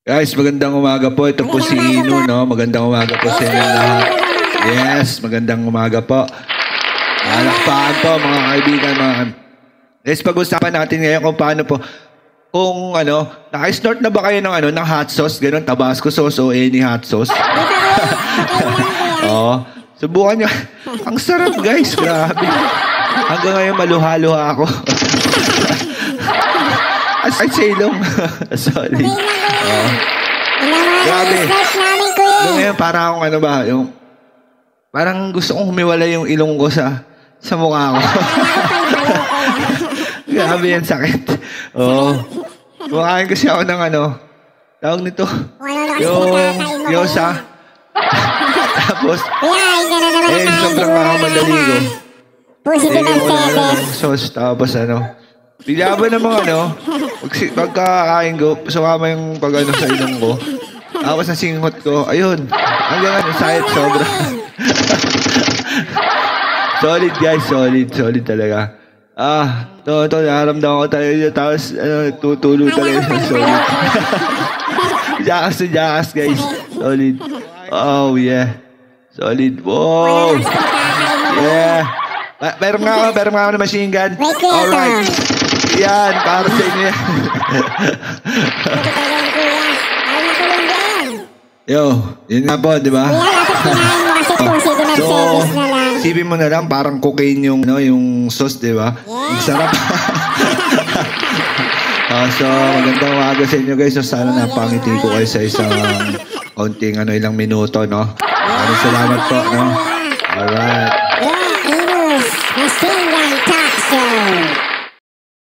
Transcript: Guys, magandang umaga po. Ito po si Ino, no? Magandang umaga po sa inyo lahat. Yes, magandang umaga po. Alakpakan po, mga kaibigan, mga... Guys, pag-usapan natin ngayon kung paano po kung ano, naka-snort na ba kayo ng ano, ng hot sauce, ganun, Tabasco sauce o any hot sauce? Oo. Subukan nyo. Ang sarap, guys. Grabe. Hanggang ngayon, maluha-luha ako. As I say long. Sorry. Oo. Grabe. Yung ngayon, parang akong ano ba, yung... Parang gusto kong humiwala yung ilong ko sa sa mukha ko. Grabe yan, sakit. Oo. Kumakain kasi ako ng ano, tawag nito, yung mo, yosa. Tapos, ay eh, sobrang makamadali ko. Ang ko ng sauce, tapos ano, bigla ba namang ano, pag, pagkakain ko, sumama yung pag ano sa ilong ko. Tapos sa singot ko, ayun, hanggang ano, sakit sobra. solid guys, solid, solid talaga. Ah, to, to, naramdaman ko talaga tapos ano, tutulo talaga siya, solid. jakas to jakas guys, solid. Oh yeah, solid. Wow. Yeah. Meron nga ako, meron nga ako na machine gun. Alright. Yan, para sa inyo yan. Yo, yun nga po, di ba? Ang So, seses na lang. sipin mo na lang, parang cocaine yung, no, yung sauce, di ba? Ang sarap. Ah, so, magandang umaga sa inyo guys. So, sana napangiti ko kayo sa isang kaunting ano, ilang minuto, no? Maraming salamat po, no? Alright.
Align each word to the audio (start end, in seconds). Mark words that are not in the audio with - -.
Guys, 0.00 0.32
magandang 0.32 0.72
umaga 0.72 1.12
po. 1.12 1.28
Ito 1.28 1.44
po 1.44 1.60
si 1.60 1.76
Ino, 1.76 2.24
no? 2.24 2.48
Magandang 2.48 2.88
umaga 2.88 3.20
po 3.20 3.28
sa 3.36 3.44
inyo 3.44 3.64
lahat. 3.68 4.04
Yes, 4.64 5.20
magandang 5.20 5.60
umaga 5.60 6.00
po. 6.00 6.24
Alakpakan 7.20 7.94
po, 8.00 8.10
mga 8.16 8.40
kaibigan, 8.48 8.94
mga... 8.96 9.14
Guys, 10.00 10.24
pag-usapan 10.24 10.72
natin 10.72 11.04
ngayon 11.04 11.20
kung 11.20 11.36
paano 11.36 11.68
po 11.68 11.76
kung 12.48 12.96
ano, 12.96 13.28
naka-snort 13.52 14.00
na 14.00 14.08
ba 14.08 14.24
kayo 14.24 14.40
ng 14.40 14.54
ano, 14.56 14.68
ng 14.72 14.86
hot 14.88 15.12
sauce, 15.12 15.36
ganun, 15.36 15.68
Tabasco 15.68 16.08
sauce 16.08 16.40
o 16.40 16.48
any 16.48 16.80
hot 16.80 17.04
sauce? 17.04 17.28
Oo. 19.28 19.68
Subukan 20.00 20.40
nyo. 20.40 20.50
Ang 21.04 21.20
sarap, 21.20 21.60
guys. 21.60 21.92
Grabe. 21.92 22.48
Hanggang 23.28 23.52
ngayon, 23.52 23.76
maluha-luha 23.76 24.56
ako. 24.56 24.64
As 27.20 27.36
I 27.40 27.48
say 27.52 27.70
long. 27.76 28.00
Sorry. 28.56 29.04
Oo. 29.04 29.88
Grabe. 31.04 31.38
Yung 32.20 32.56
ngayon, 32.56 32.76
parang 32.76 33.04
akong 33.12 33.24
ano 33.28 33.38
ba, 33.40 33.54
yung... 33.68 33.84
Parang 34.90 35.30
gusto 35.30 35.54
kong 35.54 35.70
humiwala 35.70 36.02
yung 36.10 36.26
ilong 36.26 36.58
ko 36.58 36.66
sa 36.66 37.06
sa 37.40 37.54
mukha 37.56 37.94
ko. 37.94 38.00
Grabe 40.34 40.66
yan, 40.66 40.84
sakit. 40.84 41.38
Oo. 41.78 42.18
Kumakain 42.90 43.30
kasi 43.30 43.46
ako 43.46 43.62
ng 43.64 43.80
ano, 43.86 44.18
tawag 44.82 45.00
nito, 45.04 45.24
yung 46.02 46.26
mo, 46.26 46.36
yosa. 46.90 47.38
Tapos, 48.90 49.20
ay 50.30 50.42
eh, 50.42 50.46
sobrang 50.62 50.90
makamadali 50.90 51.54
ko. 51.54 51.76
Ang 52.60 52.80
ko 52.82 53.00
ng 53.02 53.88
sauce, 53.94 54.26
tapos 54.30 54.70
ano, 54.76 55.00
bigla 55.64 55.96
ba 55.96 56.06
namang 56.08 56.36
ano, 56.46 56.72
pag, 57.20 57.32
pagkakain 57.52 58.34
ko, 58.40 58.48
sumama 58.68 59.12
yung 59.12 59.36
pag 59.36 59.54
ano 59.60 59.70
sa 59.76 59.86
ilong 59.86 60.16
ko. 60.16 60.32
Tapos 61.00 61.24
sa 61.28 61.36
singot 61.36 61.76
ko, 61.84 62.08
ayun, 62.08 62.48
hanggang 62.50 63.14
ano, 63.20 63.30
sakit 63.36 63.64
sobra. 63.72 64.04
solid 66.82 67.14
guys, 67.20 67.44
solid, 67.44 67.88
solid 67.92 68.24
talaga. 68.24 68.58
Ah, 69.20 69.68
to, 69.84 70.08
to, 70.08 70.24
naramdaman 70.24 70.80
ko 70.80 70.86
talaga 70.88 71.28
tapos 71.32 71.76
ano, 71.76 71.96
tutulo 72.16 72.72
talaga 72.72 72.98
siya, 73.04 73.18
solid. 73.28 73.60
jakas 75.28 75.54
to 75.60 75.66
jakas 75.68 76.08
guys, 76.16 76.40
solid. 76.72 77.16
Oh 77.68 78.16
yeah, 78.16 78.56
solid. 79.12 79.60
Wow. 79.60 80.40
Yeah. 81.40 81.84
Meron 82.40 82.80
nga 82.80 82.92
ako, 82.96 83.06
meron 83.12 83.32
nga 83.36 83.42
ako 83.44 83.50
na 83.52 83.60
machine 83.60 83.92
gun. 83.92 84.12
Alright. 84.16 85.39
Yan, 85.76 86.12
para 86.20 86.48
sa 86.48 86.62
inyo 86.64 86.82
yan. 86.82 86.98
Yo, 91.64 91.84
yun 92.26 92.42
nga 92.44 92.58
po, 92.58 92.74
di 92.82 92.90
ba? 92.90 93.06
Ang 93.06 94.58
So, 94.90 95.06
seses 95.06 95.54
na 95.54 95.66
lang. 95.68 95.92
sipin 96.02 96.26
mo 96.26 96.34
na 96.34 96.50
lang, 96.50 96.66
parang 96.66 96.98
cocaine 96.98 97.46
yung, 97.46 97.62
no, 97.62 97.78
yung 97.78 98.26
sauce, 98.26 98.58
di 98.58 98.74
ba? 98.74 98.90
Ang 99.06 99.38
sarap. 99.38 99.70
Ah, 102.10 102.26
so, 102.26 102.42
magandang 102.42 103.14
umaga 103.14 103.46
sa 103.46 103.54
inyo 103.54 103.78
guys. 103.78 103.94
So, 103.94 104.02
sana 104.02 104.34
napangiti 104.34 104.90
ko 104.98 105.14
kayo 105.14 105.22
sa 105.22 105.46
isang 105.46 105.70
kaunting 106.58 106.98
ano, 106.98 107.14
ilang 107.14 107.38
minuto, 107.38 107.86
no? 107.86 108.02
Maraming 108.18 108.80
salamat 108.82 109.20
po, 109.30 109.38
no? 109.46 109.64
Alright. 110.34 110.90